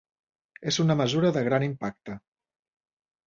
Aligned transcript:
És 0.71 0.77
una 0.83 0.95
mesura 1.01 1.29
de 1.35 1.43
gran 1.49 1.65
impacte. 1.67 2.17